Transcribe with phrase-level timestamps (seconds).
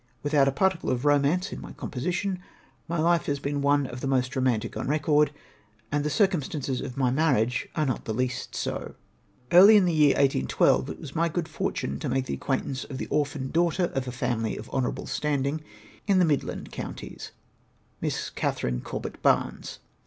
[0.23, 2.39] With out a particle of romance in my composition,
[2.87, 5.31] my life has been one of the most romantic on record,
[5.91, 8.95] and the circumstances of my marriage are not the least so.
[9.51, 12.97] Early in the year 1812, it was my good fortune to make the acquaintance of
[12.97, 15.61] the orphan daughter of a family of honourable standing
[16.07, 17.29] in the Midland Coun ties,
[18.01, 19.77] Miss Katherine Corbett Barnes.